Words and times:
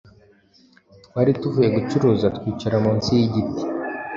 Twari 1.05 1.31
tuvuye 1.41 1.69
gucuruza 1.75 2.27
twicara 2.37 2.75
munsiyigiti 2.83 3.63